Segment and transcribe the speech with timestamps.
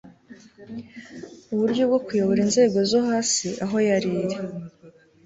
[1.53, 4.35] uburyo bwo kuyobora inzego zo hasi aho yariri